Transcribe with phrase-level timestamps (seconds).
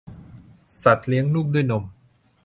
[0.83, 1.83] สัตว์เลี้ยงลูกด้วยนม